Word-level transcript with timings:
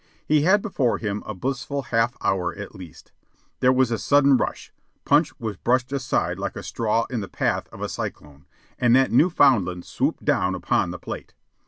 He 0.25 0.41
had 0.41 0.63
before 0.63 0.97
him 0.97 1.21
a 1.27 1.35
blissful 1.35 1.83
half 1.83 2.17
hour 2.21 2.55
at 2.55 2.73
least. 2.73 3.11
There 3.59 3.71
was 3.71 3.91
a 3.91 3.99
sudden 3.99 4.35
rush. 4.35 4.73
Punch 5.05 5.39
was 5.39 5.57
brushed 5.57 5.91
aside 5.91 6.39
like 6.39 6.55
a 6.55 6.63
straw 6.63 7.05
in 7.11 7.19
the 7.21 7.27
path 7.27 7.69
of 7.71 7.81
a 7.83 7.87
cyclone, 7.87 8.47
and 8.79 8.95
that 8.95 9.11
Newfoundland 9.11 9.85
swooped 9.85 10.25
down 10.25 10.55
upon 10.55 10.89
the 10.89 10.97
plate. 10.97 11.35